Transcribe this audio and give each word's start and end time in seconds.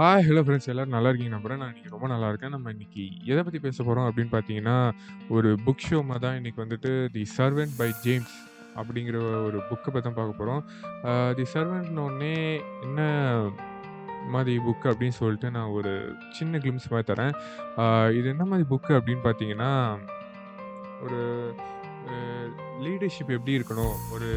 Hi, 0.00 0.24
hello 0.24 0.40
friends 0.46 0.68
எல்லோரும் 0.70 0.94
நல்லா 0.94 1.10
இருக்கீங்க 1.10 1.34
நம்புறேன். 1.34 1.60
நான் 1.60 1.70
இன்றைக்கி 1.72 1.90
ரொம்ப 1.92 2.06
நல்லா 2.12 2.26
இருக்கேன். 2.30 2.52
நம்ம 2.54 2.72
இன்றைக்கி 2.72 3.04
எதை 3.30 3.42
பற்றி 3.44 3.58
பேச 3.66 3.76
போகிறோம் 3.82 4.06
அப்படின்னு 4.08 4.32
பார்த்தீங்கன்னா, 4.34 4.74
ஒரு 5.36 5.50
புக் 5.66 5.84
ஷோ 5.84 5.98
தான் 6.24 6.36
இன்றைக்கி 6.38 6.60
வந்துட்டு 6.64 6.90
தி 7.14 7.22
சர்வெண்ட் 7.36 7.72
பை 7.78 7.88
ஜேம்ஸ் 8.02 8.34
அப்படிங்கிற 8.80 9.16
ஒரு 9.46 9.58
புக்கை 9.68 9.88
பற்றி 9.94 10.04
தான் 10.08 10.18
பார்க்க 10.18 10.40
போகிறோம் 10.40 10.62
தி 11.38 11.46
சர்வெண்ட்னோடனே 11.54 12.34
என்ன 12.86 13.08
மாதிரி 14.34 14.56
புக் 14.66 14.86
அப்படின்னு 14.92 15.18
சொல்லிட்டு 15.20 15.50
நான் 15.56 15.74
ஒரு 15.78 15.94
சின்ன 16.40 16.60
கிளிம்ஸ் 16.64 16.90
மாதிரி 16.94 17.08
தரேன். 17.12 17.34
இது 18.18 18.28
என்ன 18.34 18.46
மாதிரி 18.52 18.68
புக்கு 18.74 18.92
அப்படின்னு 18.98 19.24
பார்த்தீங்கன்னா, 19.28 19.72
ஒரு 21.06 21.22
லீடர்ஷிப் 22.86 23.36
எப்படி 23.38 23.56
இருக்கணும்? 23.60 23.96
ஒரு 24.16 24.30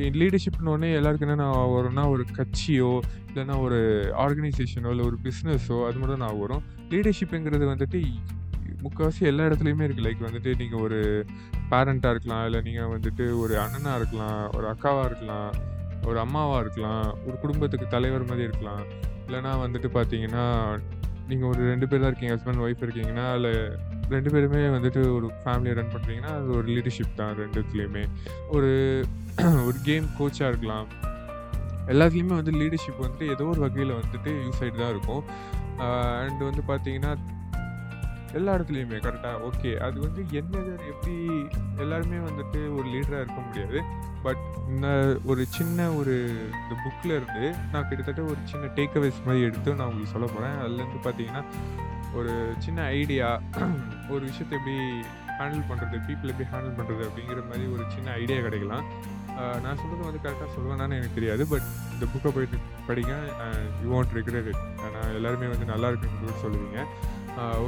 லீடர்ஷிப்னு 0.00 0.72
உடனே 0.74 0.92
எல்லாருக்கும் 0.92 1.28
என்னென்ன 1.28 1.66
வரும்னா, 1.74 2.08
ஒரு 2.08 2.24
கட்சியோ, 2.36 3.00
இல்லைன்னா 3.28 3.60
ஒரு 3.60 3.78
ஆர்கனைசேஷனோ, 4.18 4.90
இல்லை 4.90 5.04
ஒரு 5.04 5.18
பிஸ்னஸோ 5.22 5.86
அது 5.86 5.98
மட்டும் 5.98 6.18
நான் 6.18 6.38
வரும். 6.38 6.62
லீடர்ஷிப்புங்கிறது 6.90 7.66
வந்துட்டு 7.72 8.00
முக்கால்வாசி 8.82 9.20
எல்லா 9.20 9.44
இடத்துலையுமே 9.44 9.84
இருக்குது 9.86 10.06
லைக் 10.06 10.26
வந்துட்டு 10.26 10.58
நீங்கள் 10.58 10.80
ஒரு 10.80 11.26
பேரண்ட்டாக 11.70 12.10
இருக்கலாம், 12.10 12.44
இல்லை 12.44 12.60
நீங்கள் 12.60 12.98
வந்துட்டு 12.98 13.38
ஒரு 13.38 13.54
அண்ணனாக 13.58 13.94
இருக்கலாம், 13.94 14.50
ஒரு 14.56 14.66
அக்காவாக 14.66 15.04
இருக்கலாம், 15.04 15.50
ஒரு 16.04 16.18
அம்மாவாக 16.18 16.60
இருக்கலாம், 16.60 17.18
ஒரு 17.26 17.38
குடும்பத்துக்கு 17.38 17.86
தலைவர் 17.86 18.24
மாதிரி 18.24 18.42
இருக்கலாம். 18.42 18.82
இல்லைனா 19.26 19.52
வந்துட்டு 19.64 19.88
பார்த்தீங்கன்னா, 19.98 20.78
நீங்கள் 21.28 21.48
ஒரு 21.48 21.58
ரெண்டு 21.58 21.88
பேர் 21.88 22.00
தான் 22.00 22.10
இருக்கீங்க. 22.10 22.34
ஹஸ்பண்ட், 22.34 22.64
ஒய்ஃப் 22.66 22.84
இருக்கீங்கன்னா, 22.86 23.34
இல்லை 23.34 23.54
ரெண்டு 24.10 24.30
பேருமே 24.30 24.60
வந்துட்டு 24.68 25.00
ஒரு 25.14 25.26
ஃபேமிலியை 25.44 25.74
ரன் 25.74 25.92
பண்ணுறீங்கன்னா 25.94 26.32
அது 26.38 26.50
ஒரு 26.50 26.66
லீடர்ஷிப் 26.68 27.16
தான் 27.16 27.36
ரெண்டுத்துலேயுமே 27.38 28.04
ஒரு 28.48 28.70
ஒரு 29.68 29.78
கேம் 29.84 30.06
கோச்சாக 30.18 30.50
இருக்கலாம். 30.50 30.86
எல்லாத்துலேயுமே 31.88 32.34
வந்து 32.34 32.52
லீடர்ஷிப் 32.52 33.02
வந்துட்டு 33.02 33.26
ஏதோ 33.30 33.44
ஒரு 33.44 33.60
வகையில் 33.60 33.92
வந்துட்டு 33.92 34.30
யூஸ் 34.44 34.60
ஆகிட்டு 34.62 34.82
தான் 34.82 34.90
இருக்கும். 34.90 35.22
அண்டு 35.78 36.22
அண்ட் 36.22 36.42
வந்து 36.42 36.62
பார்த்தீங்கன்னா, 36.70 37.12
எல்லா 38.32 38.54
இடத்துலையுமே 38.56 38.98
கரெக்டாக 39.04 39.42
ஓகே. 39.48 39.70
அது 39.78 40.00
வந்து 40.00 40.22
என்ன 40.32 40.54
எப்படி 40.92 41.14
எல்லாருமே 41.78 42.18
வந்துட்டு 42.18 42.60
ஒரு 42.78 42.86
லீடராக 42.88 43.22
இருக்க 43.24 43.40
முடியாது. 43.40 43.78
பட் 44.22 44.42
இந்த 44.68 44.88
ஒரு 45.24 45.44
சின்ன 45.48 45.88
ஒரு 45.92 46.14
இந்த 46.62 46.74
புக்கில் 46.84 47.16
இருந்து 47.16 47.44
நான் 47.72 47.88
கிட்டத்தட்ட 47.88 48.22
ஒரு 48.22 48.40
சின்ன 48.44 48.70
டேக்அவேஸ் 48.78 49.24
மாதிரி 49.26 49.44
எடுத்து 49.44 49.74
நான் 49.74 49.86
உங்களுக்கு 49.86 50.14
சொல்ல 50.14 50.26
போகிறேன் 50.26 50.56
அதுலேருந்து 50.64 51.00
பார்த்தீங்கன்னா, 51.06 51.44
ஒரு 52.18 52.32
சின்ன 52.64 52.80
ஐடியா 52.98 53.28
ஒரு 54.14 54.22
விஷயத்தை 54.28 54.54
எப்படி 54.58 54.76
ஹேண்டில் 55.38 55.66
பண்ணுறது 55.70 55.96
பீப்பிள் 56.08 56.30
எப்படி 56.32 56.48
ஹேண்டில் 56.52 56.76
பண்ணுறது 56.78 57.02
அப்படிங்கிற 57.08 57.40
மாதிரி 57.48 57.64
ஒரு 57.74 57.84
சின்ன 57.94 58.12
ஐடியா 58.20 58.38
கிடைக்கலாம். 58.46 58.84
நான் 59.64 59.80
சொல்கிறது 59.80 60.06
வந்து 60.08 60.22
கரெக்டாக 60.26 60.48
சொல்லுவேன்னு 60.54 60.96
எனக்கு 60.98 61.18
தெரியாது. 61.18 61.42
பட் 61.52 61.66
இந்த 61.94 62.06
புக்கை 62.12 62.30
போயிட்டு 62.36 62.58
படிங்க. 62.88 63.14
You 63.82 63.88
won't 63.94 64.14
regret 64.18 64.48
it. 64.52 64.62
எல்லாருமே 65.18 65.50
வந்து 65.54 65.66
நல்லா 65.72 65.90
இருக்குன்னு 65.92 66.42
சொல்லுவீங்க. 66.44 66.78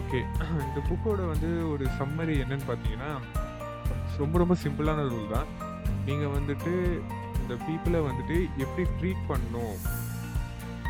ஓகே. 0.00 0.20
இந்த 0.68 0.80
புக்கோட 0.90 1.20
வந்து 1.33 1.48
ஒரு 1.72 1.84
சம்மரி 2.00 2.36
என்னன்னு 2.44 2.68
பார்த்தீங்கன்னா, 2.70 3.10
ரொம்ப 4.22 4.38
ரொம்ப 4.42 4.55
சிம்பிளான 4.64 5.05
ரூல் 5.12 5.33
தான். 5.36 5.48
நீங்கள் 6.08 6.34
வந்துட்டு 6.38 6.72
இந்த 7.40 7.55
பீப்புளை 7.66 8.00
வந்துட்டு 8.08 8.36
எப்படி 8.64 8.84
ட்ரீட் 8.98 9.28
பண்ணணும் 9.30 9.77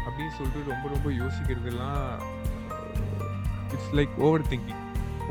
அப்படின்னு 0.05 0.35
சொல்லிட்டு 0.37 0.61
ரொம்ப 0.73 0.85
ரொம்ப 0.95 1.09
யோசிக்கிறதுலாம் 1.23 2.07
it's 3.75 3.95
like 3.99 4.15
over 4.27 4.45
thinking. 4.51 4.83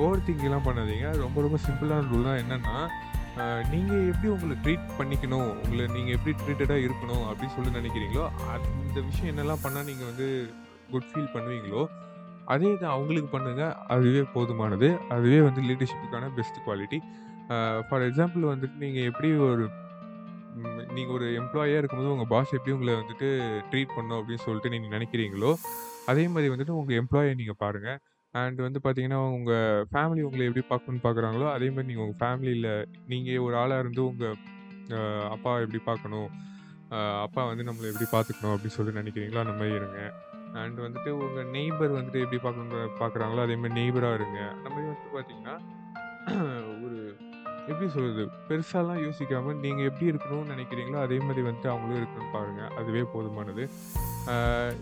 over 0.04 0.26
திங்கிங்லாம் 0.28 0.66
பண்ணாதீங்க. 0.70 1.08
ரொம்ப 1.26 1.38
ரொம்ப 1.46 1.60
சிம்பிளான 1.68 2.10
ரூல் 2.14 2.28
தான் 2.30 2.42
என்னென்னா 2.44 2.78
நீங்கள் 3.72 4.06
எப்படி 4.12 4.28
உங்களை 4.36 4.56
ட்ரீட் 4.66 4.86
பண்ணிக்கணும், 5.00 5.50
உங்களை 5.64 5.84
நீங்கள் 5.96 6.16
எப்படி 6.18 6.34
ட்ரீட்டடாக 6.44 6.86
இருக்கணும் 6.86 7.26
அப்படின்னு 7.30 7.56
சொல்லி 7.56 7.72
நினைக்கிறீங்களோ, 7.80 8.24
அந்த 8.54 8.98
விஷயம் 9.10 9.32
என்னெல்லாம் 9.32 9.64
பண்ணால் 9.66 9.88
நீங்கள் 9.90 10.10
வந்து 10.12 10.28
குட் 10.92 11.10
ஃபீல் 11.12 11.34
பண்ணுவீங்களோ, 11.36 11.82
அதே 12.54 12.70
தான் 12.82 12.94
அவங்களுக்கு 12.96 13.30
பண்ணுங்கள் 13.36 13.74
அதுவே 13.96 14.22
போதுமானது. 14.36 14.90
அதுவே 15.16 15.40
வந்து 15.48 15.62
லீடர்ஷிப்புக்கான 15.70 16.32
பெஸ்ட் 16.38 16.60
குவாலிட்டி. 16.68 17.00
ஃபார் 17.88 18.06
எக்ஸாம்பிள் 18.08 18.46
வந்துட்டு 18.54 18.78
நீங்கள் 18.86 19.08
எப்படி 19.12 19.30
ஒரு 19.50 19.66
நீங்கள் 20.96 21.16
ஒரு 21.18 21.28
எம்ப்ளாயாக 21.40 21.82
இருக்கும்போது 21.82 22.14
உங்கள் 22.14 22.30
பாஸ் 22.34 22.54
எப்படி 22.58 22.74
உங்களை 22.76 22.94
வந்துட்டு 23.02 23.28
ட்ரீட் 23.72 23.96
பண்ணும் 23.98 24.18
அப்படின்னு 24.20 24.44
சொல்லிட்டு 24.46 24.72
நீங்கள் 24.76 24.94
நினைக்கிறீங்களோ, 24.96 25.52
அதே 26.12 26.24
மாதிரி 26.34 26.52
வந்துட்டு 26.54 26.78
உங்கள் 26.80 26.98
எம்ப்ளாயை 27.02 27.34
நீங்கள் 27.42 27.60
பாருங்கள் 27.64 28.00
அண்ட் 28.34 28.60
வந்து 28.66 28.80
பார்த்தீங்கன்னா, 28.84 29.20
உங்கள் 29.36 29.86
ஃபேமிலி 29.92 30.22
உங்களை 30.28 30.48
எப்படி 30.50 30.64
பார்க்கணும்னு 30.72 31.06
பார்க்குறாங்களோ, 31.06 31.48
அதே 31.56 31.68
மாதிரி 31.70 31.90
நீங்கள் 31.90 32.06
உங்கள் 32.06 32.22
ஃபேமிலியில் 32.22 32.72
நீங்கள் 33.12 33.44
ஒரு 33.46 33.56
ஆளாக 33.62 33.84
இருந்து 33.84 34.02
உங்கள் 34.06 34.38
அப்பா 35.36 35.54
எப்படி 35.66 35.82
பார்க்கணும், 35.90 36.30
அப்பா 37.26 37.42
வந்து 37.52 37.68
நம்மளை 37.70 37.88
எப்படி 37.92 38.08
பார்த்துக்கணும் 38.16 38.54
அப்படின்னு 38.56 38.78
சொல்லி 38.78 39.00
நினைக்கிறீங்களோ, 39.00 39.42
அந்த 39.46 39.56
மாதிரி 39.60 39.78
இருங்க. 39.80 40.02
அண்ட் 40.62 40.78
வந்துட்டு 40.86 41.10
உங்கள் 41.24 41.50
நெய்பர் 41.56 41.98
வந்துட்டு 41.98 42.22
எப்படி 42.26 42.40
பார்க்கணும் 42.46 42.94
பார்க்குறாங்களோ, 43.02 43.42
அதே 43.48 43.56
மாதிரி 43.56 43.78
நெய்பராக 43.80 44.20
இருங்க. 44.20 44.40
அந்த 44.58 44.70
மாதிரி 44.70 44.88
வந்துட்டு 44.90 45.16
பார்த்தீங்கன்னா, 45.18 45.56
ஒரு 46.86 47.00
எப்படி 47.72 47.88
சொல்கிறது 47.94 48.24
பெருசாலாம் 48.50 49.02
யோசிக்காமல் 49.06 49.60
நீங்கள் 49.64 49.88
எப்படி 49.90 50.06
இருக்கணும்னு 50.12 50.54
நினைக்கிறீங்களோ, 50.54 51.00
அதே 51.06 51.18
மாதிரி 51.28 51.42
வந்துட்டு 51.48 51.70
அவங்களும் 51.74 52.02
இருக்கணும்னு 52.02 52.34
பாருங்கள் 52.36 52.72
அதுவே 52.80 53.02
போதுமானது. 53.14 53.64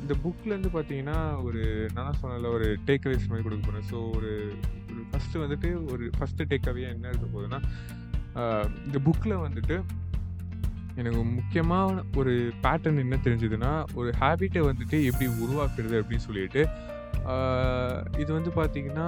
இந்த 0.01 0.13
புக்லேருந்து 0.23 0.71
பார்த்தீங்கன்னா, 0.77 1.17
ஒரு 1.47 1.63
நான் 1.97 2.17
சொன்னதில் 2.21 2.53
ஒரு 2.57 2.67
டேக் 2.87 3.05
அவேஸ் 3.09 3.29
மாரி 3.31 3.43
போகிறேன் 3.47 3.87
ஸோ 3.91 3.99
ஒரு 4.17 4.31
ஒரு 4.91 5.03
ஃபஸ்ட்டு 5.11 5.41
வந்துட்டு 5.43 5.69
ஒரு 5.93 6.05
ஃபர்ஸ்ட்டு 6.17 6.47
டேக் 6.51 6.71
என்ன 6.93 7.11
இருக்க 7.11 7.27
போகுதுன்னா, 7.35 7.61
இந்த 8.85 8.97
புக்கில் 9.07 9.43
வந்துட்டு 9.47 9.77
எனக்கு 11.01 11.21
முக்கியமான 11.37 12.03
ஒரு 12.19 12.33
பேட்டர்ன் 12.63 13.01
என்ன 13.03 13.15
தெரிஞ்சதுன்னா, 13.23 13.71
ஒரு 13.93 14.09
ஹேபிட்டை 14.19 14.61
வந்துட்டு 14.67 14.97
எப்படி 15.09 15.25
உருவாக்குறது 15.45 15.95
அப்படின்னு 16.01 16.27
சொல்லிட்டு, 16.27 16.61
இது 18.21 18.29
வந்து 18.37 18.51
பார்த்திங்கன்னா 18.59 19.07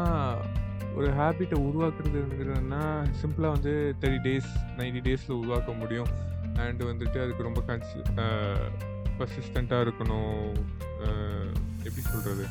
ஒரு 0.98 1.08
ஹேபிட்டை 1.18 1.58
உருவாக்குறதுங்கிறதுனா 1.68 2.82
சிம்பிளாக 3.20 3.56
வந்து 3.58 3.74
30 4.02 4.20
டேஸ், 4.26 4.52
நைன்டி 4.78 5.02
டேஸில் 5.08 5.38
உருவாக்க 5.42 5.72
முடியும். 5.82 6.10
அண்டு 6.64 6.84
வந்துட்டு 6.92 7.18
அதுக்கு 7.24 7.48
ரொம்ப 7.48 7.60
கன்சி 7.68 8.00
பர்சிஸ்டண்ட்டாக 9.20 9.84
இருக்கணும். 9.86 10.48
எப்படி 11.88 12.04
சொல்கிறது 12.12 12.46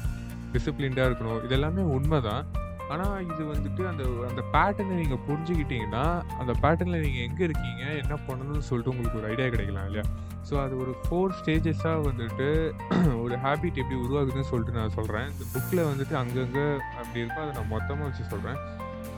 டிசிப்ளின்டாக 0.52 1.08
இருக்கணும். 1.08 1.40
இது 1.44 1.54
எல்லாமே 1.58 1.82
உண்மதான். 1.96 2.44
ஆனால் 2.92 3.14
இது 3.30 3.42
வந்துட்டு 3.52 3.82
அந்த 3.90 4.02
அந்த 4.28 4.42
பேட்டர்னை 4.54 4.96
நீங்கள் 5.02 5.22
புரிஞ்சுக்கிட்டீங்கன்னா, 5.28 6.04
அந்த 6.40 6.52
பேட்டர்னில் 6.62 7.04
நீங்கள் 7.06 7.24
எங்கே 7.28 7.42
இருக்கீங்க, 7.48 7.84
என்ன 8.02 8.14
பண்ணணும்னு 8.26 8.66
சொல்லிட்டு 8.68 8.92
உங்களுக்கு 8.92 9.20
ஒரு 9.20 9.28
ஐடியா 9.32 9.48
கிடைக்கலாம் 9.54 9.88
இல்லையா? 9.88 10.04
ஸோ 10.48 10.54
அது 10.64 10.74
ஒரு 10.82 10.92
ஃபோர் 11.04 11.34
ஸ்டேஜஸாக 11.38 12.04
வந்துட்டு 12.08 12.48
ஒரு 13.24 13.36
ஹேபிட் 13.44 13.80
எப்படி 13.82 13.96
உருவாகுதுன்னு 14.04 14.50
சொல்லிட்டு 14.52 14.78
நான் 14.78 14.94
சொல்கிறேன் 14.98 15.26
இந்த 15.32 15.46
புக்கில் 15.54 15.88
வந்துட்டு 15.90 16.16
அங்கங்கே 16.22 16.66
அப்படி 17.00 17.22
இருக்கும். 17.22 17.44
அதை 17.44 17.52
நான் 17.58 17.72
மொத்தமாக 17.74 18.08
வச்சு 18.08 18.30
சொல்கிறேன் 18.34 18.60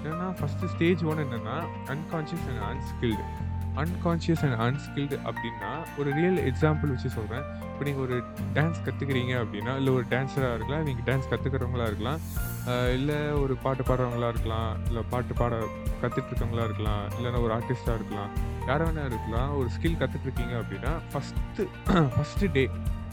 ஏன்னா 0.08 0.26
ஃபர்ஸ்ட்டு 0.38 0.70
ஸ்டேஜ் 0.74 1.06
ஒன்று 1.10 1.26
என்னென்னா 1.26 1.58
unconscious 1.94 2.48
and 2.50 2.64
unskilled. 2.70 3.24
Unconscious 3.82 4.42
and 4.46 4.58
unskilled 4.66 5.16
அப்படின்னா, 5.28 5.70
ஒரு 6.00 6.10
ரியல் 6.18 6.38
எக்ஸாம்பிள் 6.50 6.92
வச்சு 6.94 7.10
சொல்கிறேன் 7.16 7.44
இப்போ 7.70 7.84
நீங்கள் 7.88 8.04
ஒரு 8.06 8.16
டான்ஸ் 8.56 8.78
கற்றுக்கிறீங்க 8.86 9.34
அப்படின்னா, 9.42 9.72
இல்லை 9.80 9.92
ஒரு 9.98 10.06
டான்ஸராக 10.12 10.56
இருக்கலாம், 10.56 10.84
நீங்கள் 10.88 11.06
டான்ஸ் 11.08 11.28
கற்றுக்கிறவங்களா 11.32 11.86
இருக்கலாம், 11.90 12.20
இல்லை 12.98 13.18
ஒரு 13.42 13.56
பாட்டு 13.64 13.82
பாடுறவங்களா 13.88 14.28
இருக்கலாம், 14.34 14.70
இல்லை 14.88 15.02
பாட்டு 15.12 15.34
பாட 15.40 15.60
கற்றுட்ருக்கவங்களா 16.02 16.64
இருக்கலாம், 16.68 17.04
இல்லைன்னா 17.16 17.42
ஒரு 17.46 17.54
ஆர்டிஸ்ட்டாக 17.58 17.98
இருக்கலாம். 18.00 18.32
யாரா 18.70 18.86
வேணா 18.88 19.04
இருக்கலாம். 19.10 19.52
ஒரு 19.60 19.68
ஸ்கில் 19.76 20.00
கற்றுட்ருக்கீங்க 20.02 20.56
அப்படின்னா, 20.62 20.94
ஃபர்ஸ்ட்டு 21.12 21.68
ஃபர்ஸ்ட்டு 22.16 22.50
டே 22.56 22.64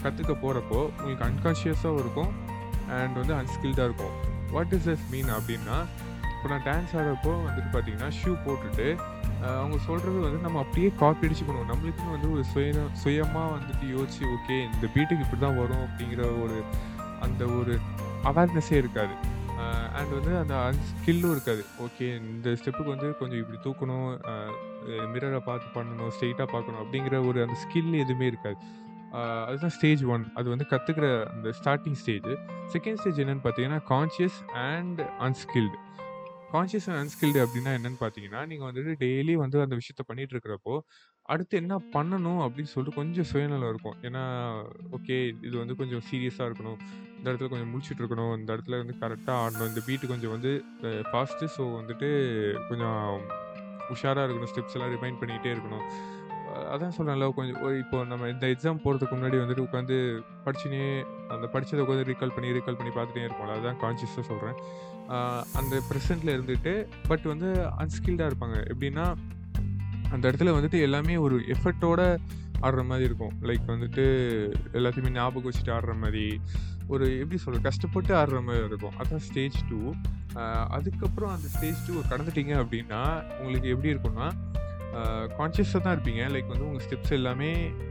கற்றுக்க 0.03 0.33
போகிறப்போ 0.45 0.79
உங்களுக்கு 0.97 1.27
அன்கான்ஷியஸாகவும் 1.29 2.01
இருக்கும். 2.05 2.33
அண்ட் 2.97 3.15
வந்து 3.21 3.35
அன்ஸ்கில்டாக 3.41 3.87
இருக்கும். 3.89 4.15
வாட் 4.55 4.73
இஸ் 4.77 4.87
திஸ் 4.89 5.05
மீன் 5.13 5.31
அப்படின்னா, 5.37 5.77
இப்போ 6.33 6.49
நான் 6.51 6.65
டான்ஸ் 6.67 6.91
ஆடுறப்போ 6.97 7.31
வந்துட்டு 7.45 7.69
பார்த்தீங்கன்னா, 7.75 8.09
ஷூ 8.17 8.31
போட்டுட்டு 8.45 8.87
அவங்க 9.41 9.77
சொல்கிறது 9.87 10.19
வந்து 10.25 10.39
நம்ம 10.45 10.59
அப்படியே 10.63 10.89
காப்பி 11.01 11.27
அடிச்சு 11.27 11.45
பண்ணுவோம். 11.47 11.71
நம்மளுக்குன்னு 11.71 12.15
வந்து 12.15 12.29
ஒரு 12.35 12.43
சுய 12.51 12.83
சுயமாக 13.03 13.53
வந்துட்டு 13.55 13.85
யோசிச்சு, 13.95 14.23
ஓகே 14.35 14.57
இந்த 14.73 14.85
பீட்டுக்கு 14.93 15.25
இப்படி 15.25 15.41
தான் 15.45 15.59
வரும் 15.61 15.85
அப்படிங்கிற 15.87 16.23
ஒரு 16.43 16.57
அந்த 17.27 17.45
ஒரு 17.59 17.75
அவேர்னஸே 18.31 18.77
இருக்காது. 18.83 19.15
அண்ட் 19.97 20.13
வந்து 20.17 20.31
அந்த 20.39 20.55
ஸ்கில்லும் 20.89 21.33
இருக்காது. 21.35 21.61
ஓகே 21.85 22.07
இந்த 22.31 22.49
ஸ்டெப்புக்கு 22.59 22.93
வந்து 22.95 23.09
கொஞ்சம் 23.19 23.41
இப்படி 23.43 23.59
தூக்கணும், 23.65 24.09
மிரரை 25.13 25.39
பார்த்து 25.49 25.67
பண்ணணும், 25.77 26.11
ஸ்ட்ரெயிட்டாக 26.15 26.49
பார்க்கணும் 26.55 26.81
அப்படிங்கிற 26.83 27.19
ஒரு 27.29 27.39
அந்த 27.45 27.57
ஸ்கில் 27.63 27.93
எதுவுமே 28.05 28.27
இருக்காது. 28.33 28.57
அதுதான் 29.47 29.73
ஸ்டேஜ் 29.75 30.03
ஒன் 30.13 30.23
அது 30.39 30.47
வந்து 30.53 30.65
கற்றுக்கிற 30.71 31.07
அந்த 31.33 31.49
ஸ்டார்டிங் 31.59 31.97
ஸ்டேஜ். 32.01 32.29
செகண்ட் 32.73 32.99
ஸ்டேஜ் 33.01 33.21
என்னென்னு 33.23 33.43
பார்த்தீங்கன்னா, 33.45 33.79
conscious 33.93 34.39
and 34.69 35.01
unskilled. 35.27 35.77
Conscious 36.51 36.87
and 36.89 36.99
unskilled 37.01 37.39
அப்படின்னா 37.45 37.71
என்னன்னு 37.77 37.99
பார்த்தீங்கன்னா, 37.99 38.45
நீங்கள் 38.45 38.67
வந்துட்டு 38.71 38.93
டெய்லி 38.99 39.33
வந்து 39.33 39.61
அந்த 39.61 39.75
விஷயத்த 39.75 40.03
பண்ணிட்டு 40.07 40.35
இருக்கிறப்போ, 40.35 40.79
அடுத்து 41.21 41.57
என்ன 41.57 41.75
பண்ணணும் 41.93 42.41
அப்படின்னு 42.45 42.63
சொல்லிட்டு 42.63 42.99
கொஞ்சம் 42.99 43.23
சுயநலம் 43.23 43.69
இருக்கும். 43.69 43.97
ஏன்னா, 44.01 44.23
ஓகே 44.91 45.17
இது 45.41 45.57
வந்து 45.57 45.75
கொஞ்சம் 45.75 46.01
சீரியஸாக 46.11 46.49
இருக்கணும். 46.49 46.77
இந்த 47.17 47.31
இடத்துல 47.31 47.49
கொஞ்சம் 47.49 47.71
முடிச்சுட்டு 47.73 48.01
இருக்கணும். 48.03 48.37
இந்த 48.37 48.55
இடத்துல 48.55 48.77
வந்து 48.77 48.95
கரெக்டாக 49.01 49.43
ஆடணும். 49.43 49.67
இந்த 49.67 49.81
பீட்டு 49.85 50.07
கொஞ்சம் 50.07 50.31
வந்து 50.31 50.51
ஃபாஸ்ட்டு 51.11 51.49
ஸோ 51.57 51.65
வந்துட்டு 51.79 52.09
கொஞ்சம் 52.69 52.99
உஷாராக 53.89 54.25
இருக்கணும். 54.27 54.51
ஸ்டெப்ஸ் 54.53 54.73
எல்லாம் 54.73 54.93
ரிமைண்ட் 54.95 55.19
பண்ணிக்கிட்டே 55.21 55.53
இருக்கணும். 55.55 55.85
அதான் 56.73 56.93
சொல்கிறேன்ல 56.97 57.33
கொஞ்சம் 57.33 57.77
இப்போ 57.77 58.03
நம்ம 58.03 58.27
இந்த 58.29 58.47
எக்ஸாம் 58.47 58.81
போகிறதுக்கு 58.83 59.15
முன்னாடி 59.15 59.37
வந்துட்டு 59.41 59.65
உட்காந்து 59.65 59.95
படிச்சுனே 60.45 60.83
அந்த 61.27 61.47
படித்ததை 61.53 61.81
உட்காந்து 61.85 62.05
ரீகால் 62.11 62.33
பண்ணி 62.33 62.51
ரீகால் 62.51 62.77
பண்ணி 62.77 62.93
பார்த்துட்டே 62.95 63.23
இருப்போம்ல 63.25 63.55
அதுதான் 63.55 63.81
கான்சியஸாக 63.81 64.21
சொல்கிறேன் 64.21 64.57
அந்த 65.59 65.81
ப்ரெசென்ட்டில் 65.89 66.35
இருந்துட்டு 66.35 66.73
பட் 67.07 67.25
வந்து 67.31 67.49
அன்ஸ்கில்டாக 67.81 68.29
இருப்பாங்க. 68.31 68.57
எப்படின்னா 68.73 69.05
அந்த 70.11 70.23
இடத்துல 70.31 70.53
வந்துட்டு 70.57 70.79
எல்லாமே 70.81 71.17
ஒரு 71.17 71.35
எஃபர்ட்டோட 71.55 72.01
ஆடுற 72.65 72.81
மாதிரி 72.85 73.05
இருக்கும். 73.09 73.33
லைக் 73.41 73.65
வந்துட்டு 73.67 74.03
எல்லாத்தையுமே 74.77 75.09
ஞாபகம் 75.09 75.51
வச்சுட்டு 75.51 75.73
ஆடுற 75.77 75.93
மாதிரி 76.03 76.25
ஒரு 76.87 77.05
எப்படி 77.19 77.39
சொல்ற 77.45 77.61
கஷ்டப்பட்டு 77.61 78.11
ஆடுற 78.15 78.39
மாதிரி 78.43 78.65
இருக்கும். 78.65 78.95
அதான் 79.01 79.23
ஸ்டேஜ் 79.27 79.57
டூ 79.69 79.79
அதுக்கப்புறம் 80.77 81.33
அந்த 81.35 81.47
ஸ்டேஜ் 81.47 81.85
டூ 81.87 81.93
கடந்துட்டீங்க 82.11 82.53
அப்படின்னா 82.63 83.01
உங்களுக்கு 83.39 83.69
எப்படி 83.69 83.93
இருக்கும்னா 83.93 84.27
கான்ஷியஸாக 85.37 85.81
தான் 85.85 85.93
இருப்பீங்க. 85.95 86.23
லைக் 86.33 86.51
வந்து 86.53 86.67
உங்கள் 86.69 86.83
ஸ்டெப்ஸ் 86.85 87.15
எல்லாமே 87.19 87.49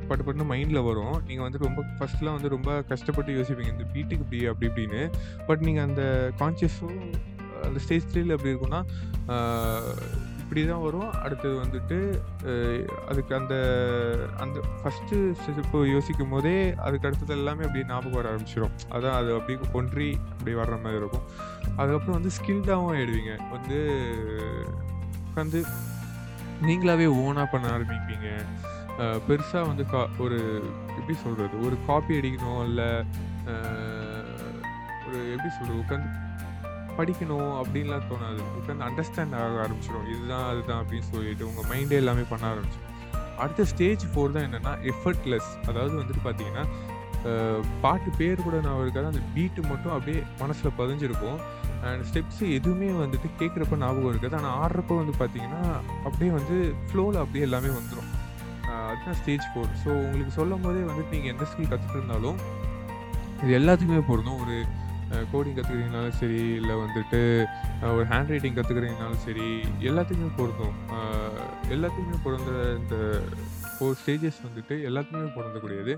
பட்டு 0.08 0.24
பட்டு 0.26 0.48
மைண்டில் 0.52 0.86
வரும். 0.88 1.16
நீங்கள் 1.28 1.46
வந்து 1.46 1.62
ரொம்ப 1.66 1.80
ஃபஸ்ட்லாம் 2.00 2.36
வந்து 2.38 2.54
ரொம்ப 2.56 2.70
கஷ்டப்பட்டு 2.92 3.38
யோசிப்பீங்க. 3.38 3.72
இந்த 3.76 3.86
பீட்டுக்கு 3.94 4.24
இப்படி 4.26 4.40
அப்படி 4.52 4.68
இப்படின்னு. 4.70 5.02
பட் 5.48 5.64
நீங்கள் 5.68 5.86
அந்த 5.88 6.04
கான்ஷியஸும் 6.42 7.00
அந்த 7.66 7.78
ஸ்டேஜ் 7.86 8.08
த்ரீல 8.12 8.36
எப்படி 8.36 8.52
இருக்கும்னா 8.52 8.82
இப்படி 10.44 10.62
தான் 10.70 10.82
வரும். 10.86 11.10
அடுத்தது 11.24 11.54
வந்துட்டு 11.62 11.96
அதுக்கு 13.10 13.32
அந்த 13.38 13.54
அந்த 14.44 14.58
ஃபஸ்ட்டு 14.80 15.16
ஸ்டெப்பு 15.42 15.78
யோசிக்கும் 15.92 16.32
போதே 16.34 16.52
அதுக்கு 16.86 17.08
அடுத்தது 17.08 17.32
எல்லாமே 17.38 17.64
அப்படியே 17.66 17.86
ஞாபகம் 17.90 18.16
வர 18.18 18.28
ஆரம்பிச்சிடும் 18.32 18.74
அதான் 18.96 19.16
அது 19.20 19.30
அப்படியே 19.38 19.70
ஒன்றி 19.80 20.08
அப்படி 20.34 20.54
வர்ற 20.60 20.76
மாதிரி 20.84 21.00
இருக்கும். 21.02 21.26
அதுக்கப்புறம் 21.80 22.18
வந்து 22.18 22.34
ஸ்கில்டாகவும் 22.38 22.92
ஆயிடுவீங்க. 22.96 23.34
வந்து 23.54 23.78
உட்காந்து 25.28 25.60
நீங்களாவே 26.68 27.06
ஓனாக 27.22 27.46
பண்ண 27.52 27.66
ஆரம்பிப்பீங்க. 27.76 28.28
பெருசாக 29.28 29.62
வந்து 29.70 29.84
கா 29.92 30.00
ஒரு 30.24 30.38
எப்படி 30.98 31.14
சொல்கிறது 31.22 31.64
ஒரு 31.66 31.76
காப்பி 31.88 32.12
அடிக்கணும் 32.18 32.62
இல்லை 32.68 32.88
ஒரு 35.06 35.18
எப்படி 35.34 35.50
சொல்கிறது 35.56 35.80
உட்காந்து 35.84 36.10
படிக்கணும் 36.98 37.52
அப்படின்லாம் 37.60 38.08
தோணாது. 38.10 38.42
உட்காந்து 38.58 38.86
அண்டர்ஸ்டாண்ட் 38.88 39.36
ஆக 39.40 39.54
ஆரம்பிச்சிடும் 39.64 40.08
இதுதான் 40.12 40.46
அதுதான் 40.50 40.80
அப்படின்னு 40.82 41.08
சொல்லிட்டு 41.12 41.48
உங்கள் 41.50 41.68
மைண்டே 41.70 41.98
எல்லாமே 42.02 42.24
பண்ண 42.32 42.44
ஆரம்பிச்சிடும் 42.52 42.92
அடுத்த 43.44 43.64
ஸ்டேஜ் 43.72 44.04
ஃபோர் 44.10 44.34
தான் 44.36 44.46
என்னென்னா 44.48 44.74
எஃபர்ட்லெஸ் 44.92 45.50
அதாவது 45.70 45.94
வந்துட்டு 46.00 46.24
பார்த்தீங்கன்னா 46.26 46.64
பாட்டு 47.84 48.10
பேர் 48.18 48.44
கூட 48.46 48.56
நான் 48.66 48.82
இருக்காது 48.84 49.10
அந்த 49.12 49.22
பீட்டு 49.34 49.60
மட்டும் 49.70 49.94
அப்படியே 49.96 50.20
மனசில் 50.42 50.78
பதிஞ்சிருக்கும். 50.80 51.38
அண்ட் 51.88 52.04
ஸ்டெப்ஸ் 52.10 52.42
எதுவுமே 52.58 52.88
வந்துட்டு 53.02 53.28
கேட்குறப்ப 53.40 53.78
ஞாபகம் 53.84 54.12
இருக்காது. 54.12 54.36
ஆனால் 54.40 54.56
ஆடுறப்போ 54.62 54.94
வந்து 55.00 55.14
பார்த்தீங்கன்னா 55.20 55.62
அப்படியே 56.06 56.30
வந்து 56.38 56.56
ஃப்ளோவில் 56.88 57.22
அப்படியே 57.22 57.46
எல்லாமே 57.48 57.72
வந்துடும் 57.78 58.10
அதுதான் 58.76 59.18
ஸ்டேஜ் 59.20 59.50
ஃபோர் 59.50 59.74
ஸோ 59.82 59.90
உங்களுக்கு 60.04 60.32
சொல்லும் 60.38 60.64
போதே 60.64 60.82
வந்துட்டு 60.90 61.14
நீங்கள் 61.16 61.32
எந்த 61.34 61.44
ஸ்கில் 61.50 61.70
கற்றுட்டு 61.72 61.98
இருந்தாலும் 62.00 62.38
இது 63.42 63.52
எல்லாத்துக்குமே 63.60 64.02
பொருந்தும். 64.10 64.40
ஒரு 64.44 64.56
கோடிங் 65.32 65.56
கற்றுக்கிறீங்கனாலும் 65.56 66.16
சரி 66.20 66.38
இல்லை 66.60 66.74
வந்துட்டு 66.82 67.20
ஒரு 67.96 68.06
ஹேண்ட் 68.12 68.30
ரைட்டிங் 68.32 68.56
கற்றுக்கிறீங்கனாலும் 68.58 69.22
சரி 69.26 69.46
எல்லாத்துக்குமே 69.88 70.30
பொருந்தும். 70.38 70.76
எல்லாத்துக்குமே 71.74 72.18
பொருந்த 72.26 72.52
இந்த 72.80 72.96
ஃபோர் 73.74 73.98
ஸ்டேஜஸ் 74.02 74.40
வந்துட்டு 74.46 74.76
எல்லாத்துக்குமே 74.90 75.30
பொருந்தக்கூடியது. 75.36 75.94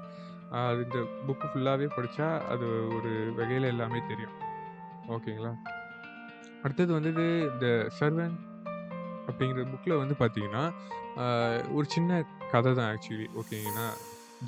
அது 0.64 0.80
இந்த 0.86 0.98
புக்கு 1.26 1.46
ஃபுல்லாகவே 1.52 1.86
படித்தா 1.94 2.28
அது 2.54 2.66
ஒரு 2.96 3.12
வகையில் 3.38 3.72
எல்லாமே 3.74 4.00
தெரியும். 4.10 4.34
ஓகேங்களா? 5.14 5.52
அடுத்தது 6.64 6.90
வந்துட்டு 6.98 7.24
இந்த 7.52 7.66
சர்வன் 7.98 8.36
அப்படிங்கிற 9.28 9.64
புக்கில் 9.72 10.00
வந்து 10.02 10.14
பார்த்தீங்கன்னா 10.22 10.64
ஒரு 11.76 11.86
சின்ன 11.94 12.10
கதை 12.52 12.70
தான் 12.78 12.88
ஆக்சுவலி 12.92 13.26
ஓகேங்களா? 13.40 13.86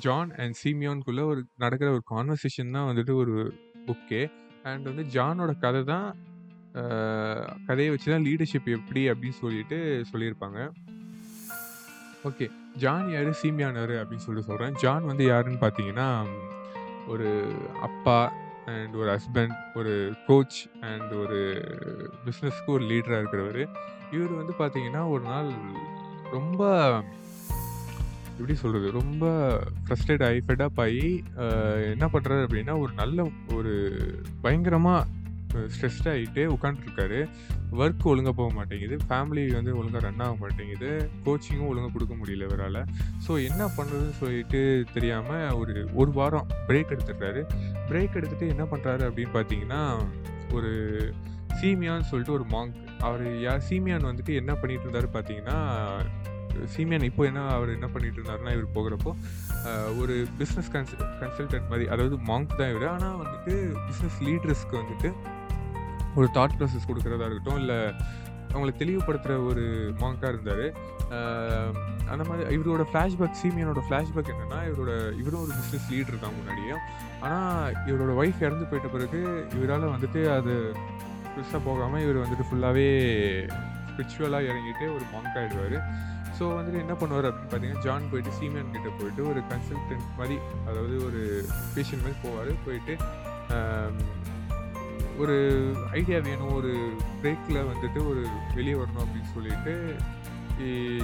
ஜான் 0.03 0.31
அண்ட் 0.41 0.55
சீமியோன்குள்ளே 0.61 1.23
ஒரு 1.31 1.41
நடக்கிற 1.63 1.87
ஒரு 1.97 2.03
கான்வர்சேஷன் 2.13 2.75
தான் 2.77 2.89
வந்துட்டு 2.89 3.13
ஒரு 3.21 3.35
புக்கே 3.87 4.23
அண்ட் 4.71 4.89
வந்து 4.91 5.05
ஜானோட 5.15 5.51
கதை 5.65 5.81
தான் 5.93 6.07
கதையை 7.69 7.89
வச்சு 7.93 8.07
தான் 8.13 8.25
லீடர்ஷிப் 8.27 8.67
எப்படி 8.77 9.01
அப்படின்னு 9.11 9.37
சொல்லிட்டு 9.43 9.77
சொல்லியிருப்பாங்க. 10.11 10.59
ஓகே 12.29 12.45
ஜான் 12.83 13.09
யார்? 13.13 13.31
சீமியான் 13.41 13.79
அப்படின்னு 14.01 14.25
சொல்லிட்டு 14.25 14.49
சொல்கிறேன் 14.49 14.77
ஜான் 14.83 15.09
வந்து 15.11 15.23
யாருன்னு 15.31 15.61
பார்த்தீங்கன்னா 15.63 16.07
ஒரு 17.13 17.29
அப்பா 17.87 18.17
அண்ட் 18.71 18.95
ஒரு 19.01 19.09
ஹஸ்பண்ட் 19.15 19.55
ஒரு 19.79 19.93
கோச் 20.27 20.59
அண்ட் 20.89 21.11
ஒரு 21.23 21.39
பிஸ்னஸ்க்கு 22.25 22.75
ஒரு 22.75 22.83
லீடராக 22.91 23.21
இருக்கிறவர். 23.21 23.63
இவர் 24.15 24.39
வந்து 24.41 24.53
பார்த்தீங்கன்னா 24.59 25.01
ஒரு 25.15 25.23
நாள் 25.31 25.49
ரொம்ப 26.37 26.61
எப்படி 28.39 28.55
சொல்கிறது 28.61 28.89
ரொம்ப 28.99 29.23
ஃப்ரஸ்ட்ரேட் 29.85 30.23
ஆகி 30.27 30.39
ஃபெடப் 30.47 30.81
ஆகி 30.83 31.07
என்ன 31.93 32.05
பண்ணுறாரு 32.13 32.43
அப்படின்னா 32.45 32.75
ஒரு 32.83 32.93
நல்ல 33.01 33.25
ஒரு 33.55 33.73
பயங்கரமாக 34.43 35.07
ஸ்ட்ரெஸ்ட் 35.73 36.09
ஆகிட்டு 36.13 36.43
உட்காந்துருக்காரு 36.55 37.19
ஒர்க் 37.81 38.07
ஒழுங்காக 38.11 38.35
போக 38.39 38.49
மாட்டேங்குது. 38.57 38.95
ஃபேமிலி 39.09 39.43
வந்து 39.57 39.71
ஒழுங்காக 39.79 40.03
ரன் 40.05 40.23
ஆக 40.25 40.35
மாட்டேங்குது. 40.43 40.89
கோச்சிங்கும் 41.25 41.69
ஒழுங்காக 41.71 41.93
கொடுக்க 41.95 42.15
முடியல 42.21 42.47
இவரால். 42.49 42.81
ஸோ 43.25 43.31
என்ன 43.49 43.63
பண்ணுறதுன்னு 43.77 44.17
சொல்லிட்டு 44.21 44.61
தெரியாமல் 44.95 45.55
ஒரு 45.61 45.75
ஒரு 46.01 46.13
வாரம் 46.19 46.49
பிரேக் 46.69 46.93
எடுத்துடுறாரு. 46.95 47.43
பிரேக் 47.91 48.17
எடுத்துகிட்டு 48.19 48.53
என்ன 48.55 48.65
பண்ணுறாரு 48.73 49.05
அப்படின்னு 49.09 49.35
பார்த்தீங்கன்னா 49.37 49.81
ஒரு 50.57 50.71
சீமியான்னு 51.59 52.09
சொல்லிட்டு 52.09 52.37
ஒரு 52.37 52.45
மாங்க் 52.55 52.75
அவர் 53.07 53.23
யார் 53.47 53.67
சீமியான் 53.69 54.09
வந்துட்டு 54.09 54.33
என்ன 54.41 54.51
பண்ணிட்டு 54.61 54.85
இருந்தாரு 54.85 55.09
பார்த்தீங்கன்னா 55.15 55.57
சீமியான் 56.73 57.05
இப்போ 57.07 57.23
என்ன 57.29 57.41
அவர் 57.55 57.69
என்ன 57.75 57.87
பண்ணிட்டு 57.93 58.17
இருந்தாருன்னா 58.19 58.53
இவர் 58.55 58.75
போகிறப்போ 58.77 59.11
ஒரு 60.01 60.15
பிஸ்னஸ் 60.39 60.71
கன்சல் 60.73 61.03
கன்சல்டன்ட் 61.21 61.69
மாதிரி 61.71 61.85
அதாவது 61.93 62.15
மாங்க் 62.29 62.57
தான் 62.61 62.71
இவர். 62.73 62.87
ஆனால் 62.93 63.19
வந்துட்டு 63.23 63.53
பிஸ்னஸ் 63.89 64.17
லீடர்ஸ்க்கு 64.27 64.79
வந்துட்டு 64.81 65.09
ஒரு 66.17 66.27
தாட் 66.37 66.57
ப்ராசஸ் 66.59 66.89
கொடுக்குறதா 66.89 67.27
இருக்கட்டும் 67.27 67.61
இல்லை 67.63 67.79
அவங்கள 68.51 68.71
தெளிவுபடுத்துகிற 68.81 69.33
ஒரு 69.49 69.63
மாங்காக 70.01 70.31
இருந்தார். 70.33 70.65
அந்த 72.11 72.23
மாதிரி 72.29 72.43
இவரோட 72.55 72.83
ஃப்ளாஷ்பேக் 72.91 73.39
சீமியனோட 73.41 73.81
ஃப்ளாஷ்பேக் 73.87 74.31
என்னென்னா 74.33 74.59
இவரோட 74.69 74.91
இவரும் 75.21 75.43
ஒரு 75.45 75.53
பிஸ்னஸ் 75.57 75.89
லீடர் 75.93 76.23
தான் 76.23 76.37
முன்னாடியே. 76.37 76.75
ஆனால் 77.25 77.75
இவரோட 77.89 78.11
ஒய்ஃப் 78.21 78.45
இறந்து 78.47 78.69
போயிட்ட 78.71 78.89
பிறகு 78.95 79.19
இவரால் 79.57 79.93
வந்துட்டு 79.95 80.21
அது 80.37 80.55
பெருசாக 81.33 81.61
போகாமல் 81.67 82.03
இவர் 82.05 82.23
வந்துட்டு 82.23 82.47
ஃபுல்லாகவே 82.49 82.87
ஸ்பிரிச்சுவலாக 83.89 84.49
இறங்கிட்டு 84.51 84.85
ஒரு 84.95 85.05
மாங்க் 85.13 85.37
ஆகிடுவார் 85.41 85.77
ஸோ 86.37 86.45
வந்துட்டு 86.57 86.81
என்ன 86.83 86.93
பண்ணுவார் 86.99 87.27
அப்படின்னு 87.29 87.51
பார்த்தீங்கன்னா 87.51 87.85
ஜான் 87.85 88.09
போயிட்டு 88.11 88.31
சீமியன் 88.39 88.73
கிட்டே 88.75 88.91
போயிட்டு 88.99 89.21
ஒரு 89.31 89.41
கன்சல்டன்ட் 89.51 90.07
மாதிரி 90.19 90.37
அதாவது 90.69 90.95
ஒரு 91.07 91.21
பேஷண்ட் 91.75 92.03
மாதிரி 92.05 92.19
போவார். 92.25 92.51
போயிட்டு 92.65 92.95
ஒரு 95.21 95.35
ஐடியா 95.99 96.17
வேணும் 96.27 96.53
ஒரு 96.59 96.71
பிரேக்கில் 97.21 97.67
வந்துட்டு 97.69 97.99
ஒரு 98.11 98.21
வெளியே 98.57 98.75
வரணும் 98.81 99.03
அப்படின்னு 99.05 99.31
சொல்லிட்டு 99.35 99.73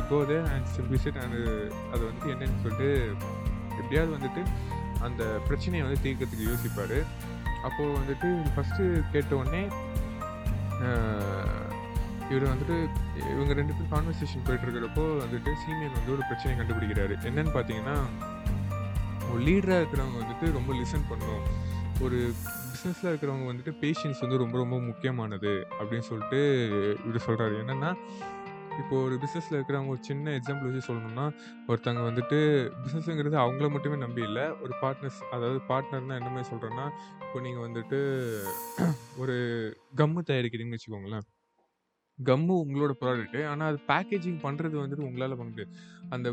கோதே 0.10 0.38
அண்ட் 0.53 0.91
விசிட் 0.93 1.19
அண்ட் 1.24 1.38
அது 1.93 2.01
வந்து 2.10 2.25
என்னன்னு 2.34 2.62
சொல்லிட்டு 2.63 2.89
எப்படியாவது 3.79 4.12
வந்துட்டு 4.17 4.41
அந்த 5.07 5.24
பிரச்சனையை 5.48 5.84
வந்து 5.88 6.03
தீர்க்கறதுக்கு 6.05 6.50
யோசிப்பார். 6.51 6.98
அப்போது 7.67 7.95
வந்துட்டு 8.00 8.27
ஃபஸ்ட்டு 8.55 8.84
கேட்ட 9.13 9.36
உடனே 9.41 9.63
இவர் 12.29 12.51
வந்துட்டு 12.53 12.75
இவங்க 13.34 13.53
ரெண்டு 13.60 13.74
பேரும் 13.74 13.93
கான்வர்சேஷன் 13.95 14.45
போயிட்டுருக்கிறப்போ 14.48 15.03
வந்துட்டு 15.24 15.51
சீனியர் 15.63 15.98
வந்து 15.98 16.13
ஒரு 16.15 16.24
பிரச்சனையை 16.29 16.55
கண்டுபிடிக்கிறாரு. 16.60 17.15
என்னன்னு 17.29 17.53
பார்த்தீங்கன்னா 17.57 17.98
ஒரு 19.31 19.41
லீடராக 19.48 19.81
இருக்கிறவங்க 19.81 20.19
வந்துட்டு 20.24 20.48
ரொம்ப 20.57 20.72
லிசன் 20.79 21.10
பண்ணணும். 21.12 21.45
ஒரு 22.04 22.34
பிஸ்னஸில் 22.72 23.10
இருக்கிறவங்க 23.10 23.46
வந்துட்டு 23.46 23.72
பேஷன்ஸ் 23.80 24.22
வந்து 24.22 24.38
ரொம்ப 24.38 24.58
ரொம்ப 24.58 24.80
முக்கியமானது 24.80 25.66
அப்படின்னு 25.80 26.00
சொல்லிட்டு 26.00 26.40
இவர் 27.06 27.25
சொல்கிறாரு 27.25 27.56
என்னென்னா 27.60 27.96
இப்போ 28.78 28.96
ஒரு 29.04 29.16
பிஸ்னஸில் 29.16 29.58
இருக்கிறவங்க 29.58 29.88
ஒரு 29.88 30.00
சின்ன 30.02 30.32
எக்ஸாம்பிள் 30.32 30.72
வச்சு 30.72 30.94
சொல்லணும்னா 30.94 31.25
ஒருத்தவங்க 31.68 32.04
வந்துட்டு 32.12 32.70
பிஸ்னஸ்ங்கிறது 32.84 33.36
அவங்கள 33.36 33.70
மட்டுமே 33.70 33.96
நம்பி 33.96 34.22
இல்லை 34.22 34.44
ஒரு 34.62 34.74
பார்ட்னர்ஸ் 34.82 35.22
அதாவது 35.32 35.60
பார்ட்னர்னால் 35.70 36.20
என்ன 36.20 36.30
மாதிரி 36.30 36.50
சொல்கிறேன்னா 36.50 36.88
இப்போ 37.20 37.42
நீங்கள் 37.42 37.72
வந்துட்டு 37.72 38.00
ஒரு 39.18 39.38
கம்மு 39.96 40.22
தயாரிக்கிறீங்கன்னு 40.28 40.78
வச்சுக்கோங்களேன். 40.78 41.35
கம்மு 42.19 42.55
உங்களோட 42.63 42.91
ப்ராடக்ட்டு 43.00 43.39
ஆனால் 43.51 43.69
அது 43.72 43.79
பேக்கேஜிங் 43.89 44.39
பண்ணுறது 44.43 44.75
வந்துட்டு 44.81 45.05
உங்களால் 45.07 45.38
பண்ண 45.39 45.50
முடியாது. 45.51 45.72
அந்த 46.15 46.29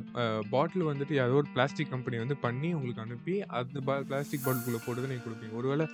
பாட்டில் 0.53 0.85
வந்துட்டு 0.91 1.15
ஏதோ 1.25 1.35
ஒரு 1.41 1.49
பிளாஸ்டிக் 1.55 1.91
கம்பெனி 1.93 2.17
வந்து 2.23 2.37
பண்ணி 2.45 2.69
உங்களுக்கு 2.79 3.03
அனுப்பி 3.05 3.35
அந்த 3.59 3.81
பா 3.87 3.95
பிளாஸ்டிக் 4.11 4.45
பாட்டிலுக்குள்ளே 4.45 4.81
போட்டு 4.85 5.11
நீங்கள் 5.13 5.27
கொடுப்பீங்க. 5.27 5.55
ஒருவேளை 5.61 5.87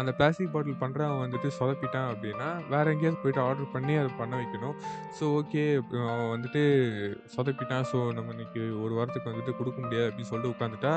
அந்த 0.00 0.12
பிளாஸ்டிக் 0.18 0.52
பாட்டில் 0.54 0.80
பண்ணுறவன் 0.82 1.22
வந்துட்டு 1.24 1.50
சொதப்பிட்டான் 1.58 2.08
அப்படின்னா 2.12 2.48
வேறு 2.72 2.94
எங்கேயாவது 2.94 3.20
போயிட்டு 3.24 3.42
ஆர்டர் 3.46 3.72
பண்ணி 3.76 3.94
அதை 4.02 4.10
பண்ண 4.22 4.34
வைக்கணும். 4.40 4.76
ஸோ 5.18 5.26
ஓகே 5.40 5.64
அவன் 6.08 6.32
வந்துட்டு 6.34 6.62
சொதப்பிட்டான். 7.36 7.86
ஸோ 7.92 8.00
நம்ம 8.18 8.34
இன்றைக்கி 8.36 8.64
ஒரு 8.86 8.94
வாரத்துக்கு 8.98 9.32
வந்துட்டு 9.32 9.58
கொடுக்க 9.60 9.78
முடியாது 9.86 10.08
அப்படின்னு 10.10 10.32
சொல்லிட்டு 10.32 10.54
உட்காந்துட்டா 10.56 10.94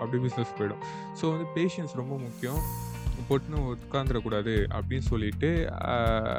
அப்படியே 0.00 0.22
பிஸ்னஸ் 0.26 0.58
போயிடும். 0.60 0.82
ஸோ 1.20 1.24
வந்து 1.36 1.48
பேஷன்ஸ் 1.58 2.00
ரொம்ப 2.02 2.16
முக்கியம். 2.26 2.60
போட்டுன்னு 3.28 3.60
உட்காந்துடக்கூடாது 3.74 4.54
அப்படின்னு 4.76 5.06
சொல்லிட்டு 5.10 5.50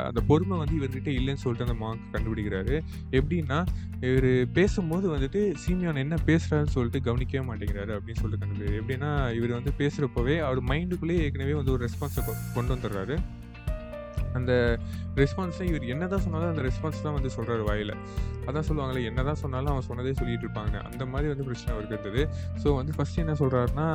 அந்த 0.08 0.22
பொறுமை 0.32 0.58
வந்து 0.58 0.78
இவர்கிட்ட 0.80 1.10
இல்லைன்னு 1.18 1.44
சொல்லிட்டு 1.46 1.68
அந்த 1.68 1.78
மாங்க் 1.86 2.14
கண்டுபிடிக்கிறாரு. 2.16 2.76
எப்படின்னா 3.12 3.60
இவர் 4.02 4.52
பேசும்போது 4.52 5.06
வந்துட்டு 5.18 5.42
சீமியான் 5.66 6.04
என்ன 6.06 6.16
பேசுகிறாருன்னு 6.26 6.76
சொல்லிட்டு 6.78 7.02
கவனிக்கவே 7.02 7.46
மாட்டேங்கிறாரு 7.48 7.94
அப்படின்னு 7.98 8.22
சொல்லிட்டு 8.24 8.46
கண்டுபிடிக்கிறாரு 8.46 8.82
எப்படின்னா 8.84 9.12
இவர் 9.34 9.58
வந்து 9.60 9.74
பேசுகிறப்பவே 9.78 10.38
அவர் 10.40 10.64
மைண்டுக்குள்ளேயே 10.64 11.26
ஏற்கனவே 11.28 11.54
வந்து 11.54 11.72
ஒரு 11.72 11.88
ரெஸ்பான்ஸை 11.88 12.24
கொண்டு 12.54 12.76
வந்துடுறாரு. 12.76 13.18
அந்த 14.38 14.54
ரெஸ்பான்ஸை 15.22 15.66
இவர் 15.72 15.86
என்ன 15.94 16.08
தான் 16.14 16.24
சொன்னாலும் 16.26 16.52
அந்த 16.54 16.64
ரெஸ்பான்ஸ் 16.68 17.04
தான் 17.06 17.16
வந்து 17.18 17.32
சொல்கிறாரு 17.38 17.64
வாயில். 17.70 17.94
அதான் 18.48 18.68
சொல்லுவாங்களே 18.70 19.04
என்ன 19.12 19.24
தான் 19.30 19.40
சொன்னாலும் 19.44 19.72
அவன் 19.74 19.88
சொன்னதே 19.90 20.16
சொல்லிட்டு 20.22 20.46
இருப்பாங்க 20.48 20.76
அந்த 20.90 21.04
மாதிரி 21.12 21.30
வந்து 21.34 21.46
பிரச்சனை 21.48 21.72
அவருக்கு 21.76 21.96
இருந்தது. 21.98 22.24
ஸோ 22.64 22.68
வந்து 22.80 22.96
ஃபஸ்ட்டு 22.98 23.22
என்ன 23.24 23.36
சொல்கிறாருன்னா 23.44 23.88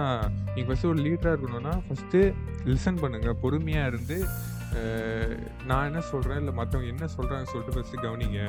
நீங்கள் 0.55 0.71
ஃபஸ்ட்டு 0.71 0.91
ஒரு 0.93 1.03
லீடராக 1.09 1.35
இருக்கணும்னா 1.35 1.75
ஃபஸ்ட்டு 1.89 2.23
லிசன் 2.71 3.03
பண்ணுங்கள் 3.05 3.39
பொறுமையாக 3.45 3.91
இருந்து 3.93 4.19
நான் 5.69 5.87
என்ன 5.89 6.01
சொல்கிறேன் 6.11 6.41
இல்லை 6.43 6.53
மற்றவங்க 6.59 6.89
என்ன 6.95 7.07
சொல்கிறாங்கன்னு 7.15 7.53
சொல்லிட்டு 7.53 7.75
ஃபஸ்ட்டு 7.77 8.03
கவனிங்க 8.05 8.41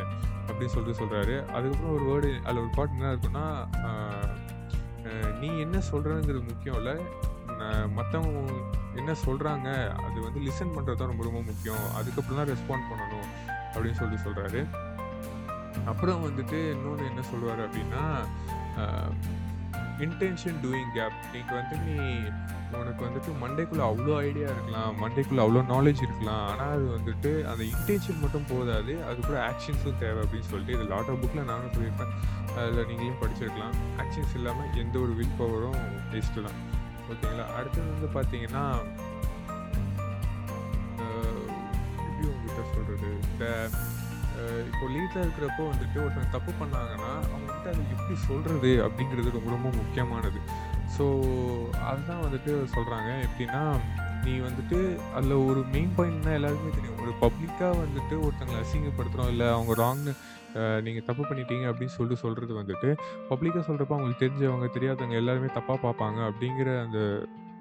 அப்படின்னு 0.48 0.74
சொல்லிட்டு 0.74 1.00
சொல்கிறாரு 1.02 1.36
அதுக்கப்புறம் 1.56 1.96
ஒரு 1.98 2.06
வேர்டு 2.10 2.32
அதில் 2.46 2.64
ஒரு 2.64 2.72
பாட்டு 2.78 2.98
என்ன 2.98 3.14
இருக்குன்னா 3.14 3.46
நீ 5.42 5.50
என்ன 5.66 5.78
சொல்கிறேங்கிறது 5.92 6.44
முக்கியம் 6.50 6.78
இல்லை 6.82 6.96
மற்றவங்க 7.98 8.40
என்ன 9.00 9.12
சொல்கிறாங்க 9.26 9.68
அது 10.06 10.18
வந்து 10.28 10.40
லிசன் 10.48 10.76
பண்ணுறது 10.76 11.00
தான் 11.02 11.12
ரொம்ப 11.12 11.26
ரொம்ப 11.28 11.42
முக்கியம். 11.50 11.86
அதுக்கப்புறம் 12.00 12.40
தான் 12.42 12.52
ரெஸ்பாண்ட் 12.54 12.90
பண்ணணும் 12.92 13.30
அப்படின்னு 13.74 14.00
சொல்லிட்டு 14.00 14.26
சொல்கிறாரு 14.28 14.62
அப்புறம் 15.92 16.24
வந்துட்டு 16.28 16.58
இன்னொன்று 16.76 17.10
என்ன 17.12 17.22
சொல்லுவார் 17.32 17.62
அப்படின்னா 17.68 18.04
இன்டென்ஷன் 20.06 20.60
டூயிங் 20.64 20.92
கேப் 20.96 21.18
நீங்கள் 21.34 21.58
வந்து 21.60 21.76
நீ 21.88 21.96
உனக்கு 22.80 23.02
வந்துட்டு 23.06 23.32
மண்டேக்குள்ளே 23.42 23.84
அவ்வளோ 23.88 24.14
ஐடியா 24.28 24.48
இருக்கலாம் 24.54 24.94
மண்டேக்குள்ளே 25.02 25.42
அவ்வளோ 25.46 25.62
நாலேஜ் 25.72 26.02
இருக்கலாம் 26.06 26.44
ஆனால் 26.52 26.74
அது 26.76 26.86
வந்துட்டு 26.98 27.32
அந்த 27.52 27.64
இன்டென்ஷன் 27.72 28.22
மட்டும் 28.24 28.48
போதாது 28.52 28.94
அது 29.08 29.18
கூட 29.28 29.38
ஆக்ஷன்ஸும் 29.50 30.00
தேவை 30.04 30.20
அப்படின்னு 30.24 30.50
சொல்லிட்டு 30.52 30.76
இது 30.78 30.86
லாட் 30.94 31.12
ஆஃப் 31.14 31.22
புக்கில் 31.24 31.50
நானும் 31.52 31.74
சொல்லியிருப்பேன். 31.76 32.14
அதில் 32.60 32.88
நீங்களும் 32.92 33.20
படிச்சிருக்கலாம். 33.24 33.76
ஆக்ஷன்ஸ் 34.04 34.36
இல்லாமல் 34.40 34.78
எந்த 34.84 34.96
ஒரு 35.06 35.14
வில் 35.20 35.38
பவரும் 35.42 35.80
வேஸ்ட்டு 36.14 36.46
தான். 36.48 36.60
ஓகேங்களா 37.12 37.46
அடுத்தது 37.56 37.88
வந்து 37.92 38.10
பார்த்தீங்கன்னா 38.16 38.64
எப்படி 42.00 42.28
உங்ககிட்ட 42.28 42.62
சொல்கிறது 42.74 43.10
இந்த 43.24 43.46
இப்போ 44.70 44.86
லீட்டில் 44.88 45.24
இருக்கிறப்போ 45.24 45.64
வந்துட்டு 45.72 45.98
ஒருத்தவங்க 46.04 46.30
தப்பு 46.32 46.52
பண்ணாங்கன்னா 46.60 47.10
அவங்க 47.26 47.46
வந்துட்டு 47.48 47.72
அதை 47.72 47.84
எப்படி 47.92 48.16
சொல்கிறது 48.28 48.72
அப்படிங்கிறது 48.86 49.36
ரொம்ப 49.36 49.50
ரொம்ப 49.50 49.70
முக்கியமானது. 49.72 50.40
ஸோ 50.98 51.06
அதுதான் 51.90 52.24
வந்துட்டு 52.24 52.54
சொல்கிறாங்க 52.76 53.10
எப்படின்னா 53.26 53.62
நீ 54.26 54.34
வந்துட்டு 54.48 54.78
அதில் 55.18 55.36
ஒரு 55.50 55.62
மெயின் 55.74 55.94
பாயிண்ட்னா 55.98 56.34
எல்லாருக்குமே 56.38 56.72
தெரியும். 56.78 57.00
ஒரு 57.04 57.12
பப்ளிக்காக 57.24 57.74
வந்துட்டு 57.84 58.16
ஒருத்தங்களை 58.26 58.60
அசிங்கப்படுத்துகிறோம் 58.64 59.32
இல்லை 59.34 59.48
அவங்க 59.56 59.74
ராங்னு 59.82 60.14
நீங்கள் 60.86 61.06
தப்பு 61.10 61.24
பண்ணிட்டீங்க 61.30 61.66
அப்படின்னு 61.72 61.96
சொல்லிட்டு 61.98 62.24
சொல்கிறது 62.24 62.54
வந்துட்டு 62.60 62.90
பப்ளிக்காக 63.30 63.64
சொல்கிறப்ப 63.68 63.96
அவங்களுக்கு 63.96 64.24
தெரிஞ்சவங்க 64.24 64.68
தெரியாதவங்க 64.78 65.18
எல்லாருமே 65.22 65.50
தப்பாக 65.58 65.80
பார்ப்பாங்க 65.86 66.20
அப்படிங்கிற 66.30 66.70
அந்த 66.86 67.00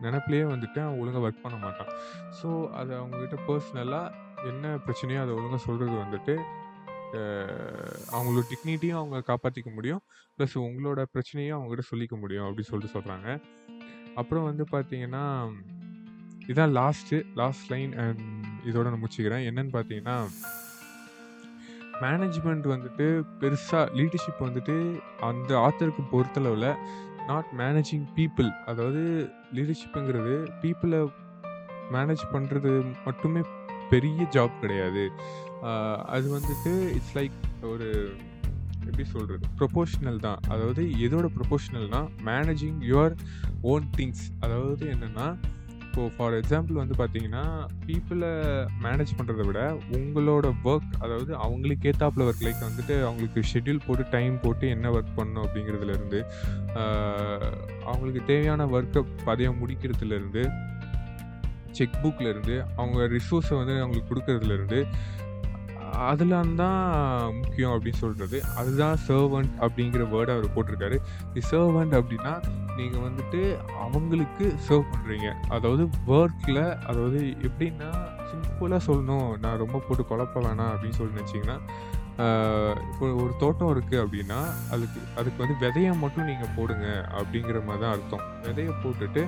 நினப்பிலேயே 0.05 0.45
வந்துட்டு 0.53 0.79
அவன் 0.85 0.99
ஒழுங்காக 1.01 1.25
ஒர்க் 1.27 1.45
பண்ண 1.45 1.57
மாட்டான். 1.65 1.91
ஸோ 2.39 2.49
அது 2.81 2.93
அவங்கக்கிட்ட 3.01 3.39
பர்சனலாக 3.49 4.47
என்ன 4.51 4.75
பிரச்சனையோ 4.87 5.23
அதை 5.25 5.33
ஒழுங்காக 5.39 5.63
சொல்கிறது 5.69 5.97
வந்துட்டு 6.05 6.37
அவங்களோட 8.15 8.45
டிக்னிட்டியும் 8.53 8.99
அவங்க 9.01 9.19
காப்பாற்றிக்க 9.31 9.71
முடியும். 9.79 10.03
ப்ளஸ் 10.37 10.57
உங்களோட 10.67 11.01
பிரச்சனையும் 11.15 11.57
அவங்ககிட்ட 11.57 11.85
சொல்லிக்க 11.93 12.17
முடியும் 12.23 12.47
அப்படின்னு 12.47 12.71
சொல்லிட்டு 12.73 12.97
சொல்கிறாங்க 12.97 13.29
அப்புறம் 14.21 14.47
வந்து 14.51 14.65
பார்த்தீங்கன்னா 14.75 15.25
இதான் 16.51 16.73
லாஸ்ட்டு 16.79 17.19
லாஸ்ட் 17.41 17.69
லைன் 17.73 17.93
அண்ட் 18.05 18.21
இதோட 18.69 18.85
நான் 18.91 19.03
முடிச்சுக்கிறேன். 19.03 19.45
என்னன்னு 19.51 19.73
பார்த்தீங்கன்னா 19.77 20.17
மேனேஜ்மெண்ட் 22.05 22.67
வந்துட்டு 22.73 23.07
பெருசாக 23.41 23.85
லீடர்ஷிப் 23.99 24.43
வந்துட்டு 24.47 24.77
அந்த 25.29 25.51
ஆத்தருக்கு 25.67 26.03
பொறுத்தளவில் 26.13 26.71
நாட் 27.31 27.51
மேனேஜிங் 27.61 28.07
பீப்புள் 28.17 28.51
அதாவது 28.71 29.03
லீடர்ஷிப்புங்கிறது 29.57 30.35
பீப்புளை 30.63 31.01
மேனேஜ் 31.97 32.25
பண்ணுறது 32.35 32.73
மட்டுமே 33.07 33.43
பெரிய 33.93 34.27
ஜாப் 34.35 34.57
கிடையாது. 34.65 35.05
அது 36.15 36.27
வந்துட்டு 36.37 36.73
இட்ஸ் 36.97 37.15
லைக் 37.19 37.39
ஒரு 37.73 37.89
எப்படி 38.89 39.05
சொல்கிறது 39.15 39.47
ப்ரொபோஷ்னல் 39.61 40.21
தான். 40.27 40.41
அதாவது 40.53 40.83
எதோட 41.07 41.27
ப்ரொபோஷ்னல்னால் 41.39 42.11
மேனேஜிங் 42.29 42.79
யுவர் 42.91 43.15
ஓன் 43.73 43.89
திங்ஸ் 43.97 44.25
அதாவது 44.45 44.85
என்னென்னா 44.95 45.29
இப்போது 45.91 46.13
ஃபார் 46.17 46.35
எக்ஸாம்பிள் 46.35 46.73
வந்து 46.73 46.95
பார்த்தீங்கன்னா 46.99 47.43
பீப்புளை 47.87 48.29
மேனேஜ் 48.83 49.15
பண்ணுறத 49.19 49.45
விட 49.47 49.61
உங்களோட 49.91 50.47
ஒர்க் 50.65 50.93
அதாவது 50.99 51.37
அவங்களுக்கு 51.37 51.89
ஏத்தாப்பில் 51.91 52.27
ஒர்க் 52.27 52.45
லைக் 52.47 52.67
வந்துட்டு 52.69 52.95
அவங்களுக்கு 53.05 53.41
ஷெட்யூல் 53.53 53.81
போட்டு 53.87 54.05
டைம் 54.11 54.41
போட்டு 54.41 54.69
என்ன 54.69 54.91
ஒர்க் 54.91 55.17
பண்ணணும் 55.17 55.45
அப்படிங்கிறதுலேருந்து 55.45 56.21
அவங்களுக்கு 57.85 58.23
தேவையான 58.27 58.67
ஒர்க்கை 58.67 59.03
பதியம் 59.27 59.61
முடிக்கிறதுலேருந்து 59.61 60.45
செக் 61.73 62.01
புக்லேருந்து 62.05 62.55
அவங்க 62.77 63.01
ரிசோர்ஸை 63.07 63.57
வந்து 63.57 63.81
அவங்களுக்கு 63.81 64.13
கொடுக்கறதுலேருந்து 64.13 64.81
அதெல்லாம் 66.09 66.55
தான் 66.55 66.81
முக்கியம் 67.35 67.73
அப்படின்னு 67.73 68.01
சொல்கிறது 68.01 68.43
அதுதான் 68.57 68.97
சர்வன்ட் 69.09 69.55
அப்படிங்கிற 69.61 70.03
வேர்டை 70.13 70.33
அவர் 70.37 70.55
போட்டிருக்காரு. 70.55 70.97
தி 71.33 71.41
சர்வன்ட் 71.51 71.95
அப்படின்னா 71.95 72.33
நீங்கள் 72.79 73.05
வந்துட்டு 73.07 73.41
அவங்களுக்கு 73.85 74.45
சர்வ் 74.67 74.91
பண்ணுறீங்க 74.93 75.29
அதாவது 75.57 75.85
ஒர்க்கில் 76.17 76.63
அதாவது 76.91 77.21
எப்படின்னா 77.49 77.91
சிம்பிளாக 78.31 78.81
சொல்லணும். 78.89 79.31
நான் 79.45 79.63
ரொம்ப 79.63 79.81
போட்டு 79.87 80.05
குழப்ப 80.11 80.43
வேணாம் 80.47 80.73
அப்படின்னு 80.75 80.99
சொல்லி 80.99 81.17
நினச்சிங்கன்னா 81.19 81.59
இப்போ 82.91 83.05
ஒரு 83.23 83.33
தோட்டம் 83.43 83.73
இருக்குது 83.75 84.01
அப்படின்னா 84.05 84.39
அதுக்கு 84.75 85.01
அதுக்கு 85.21 85.43
வந்து 85.43 85.57
விதையை 85.65 85.93
மட்டும் 86.05 86.29
நீங்கள் 86.31 86.55
போடுங்க 86.57 86.87
அப்படிங்கிற 87.19 87.59
மாதிரி 87.69 87.83
தான் 87.85 87.95
அர்த்தம். 87.97 88.25
விதையை 88.47 88.73
போட்டுட்டு 88.85 89.23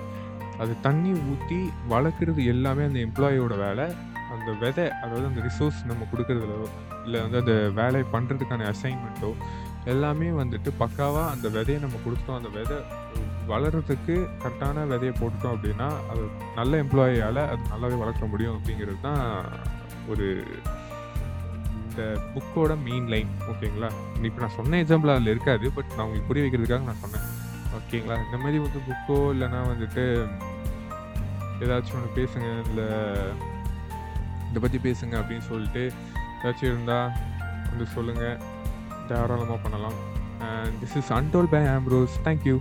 அது 0.62 0.72
தண்ணி 0.86 1.12
ஊற்றி 1.32 1.58
வளர்க்குறது 1.92 2.42
எல்லாமே 2.54 2.82
அந்த 2.88 3.00
எம்ப்ளாயியோட 3.08 3.54
வேலை. 3.66 3.86
அந்த 4.34 4.50
விதை 4.62 4.84
அதாவது 5.02 5.26
அந்த 5.30 5.40
ரிசோர்ஸ் 5.48 5.80
நம்ம 5.90 6.06
கொடுக்குறதுலோ 6.12 6.68
இல்லை 7.06 7.18
வந்து 7.24 7.38
அந்த 7.42 7.54
வேலையை 7.78 8.06
பண்ணுறதுக்கான 8.14 8.66
அசைன்மெண்ட்டோ 8.72 9.30
எல்லாமே 9.92 10.28
வந்துட்டு 10.40 10.70
பக்காவாக 10.82 11.32
அந்த 11.34 11.46
விதையை 11.56 11.78
நம்ம 11.84 12.00
கொடுத்தோம். 12.04 12.38
அந்த 12.40 12.50
விதை 12.58 12.78
வளர்கிறதுக்கு 13.50 14.14
கரெக்டான 14.42 14.84
விதையை 14.90 15.14
போட்டுட்டோம் 15.20 15.54
அப்படின்னா 15.56 15.88
அது 16.10 16.22
நல்ல 16.56 16.82
எம்ப்ளாயியால் 16.82 17.40
அது 17.48 17.62
நல்லாவே 17.72 17.96
வளர்க்க 18.02 18.26
முடியும் 18.26 18.56
அப்படிங்கிறது 18.58 19.00
தான் 19.00 19.22
ஒரு 20.08 20.26
இந்த 21.86 22.04
புக்கோட 22.34 22.72
மெயின் 22.84 23.08
லைன் 23.14 23.30
ஓகேங்களா 23.50 23.88
இப்போ 24.28 24.40
நான் 24.40 24.56
சொன்ன 24.58 24.78
எக்ஸாம்பிள் 24.82 25.12
அதில் 25.14 25.32
இருக்காது 25.34 25.66
பட் 25.78 25.90
நான் 25.96 26.04
உங்களுக்கு 26.06 26.28
புரிய 26.30 26.44
வைக்கிறதுக்காக 26.44 26.86
நான் 26.90 27.02
சொன்னேன். 27.04 27.26
ஓகேங்களா 27.78 28.16
இந்த 28.26 28.36
மாதிரி 28.36 28.58
வந்து 28.58 28.80
புக்கோ 28.88 29.18
இல்லைன்னா 29.34 29.60
வந்துட்டு 29.72 30.04
ஏதாச்சும் 31.64 31.98
ஒன்று 31.98 32.16
பேசுங்க 32.20 32.48
இல்லை 32.68 32.86
இதை 34.50 34.60
பற்றி 34.64 34.78
பேசுங்க 34.88 35.14
அப்படின்னு 35.20 35.46
சொல்லிட்டு 35.50 35.84
ஏதாச்சும் 36.38 36.70
இருந்தால் 36.70 37.12
வந்து 37.70 37.86
சொல்லுங்கள் 37.96 38.40
தாராளமாக 39.10 39.58
பண்ணலாம். 39.64 39.98
This 40.80 40.96
is 41.00 41.12
untold 41.18 41.52
by 41.54 41.62
Ambrose 41.76 42.16
thank you 42.28 42.56